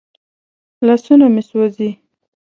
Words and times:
لاسونه 0.85 1.25
مې 1.33 1.41
سوځي. 1.49 1.89